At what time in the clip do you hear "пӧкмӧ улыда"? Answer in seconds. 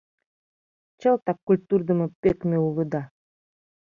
2.21-3.01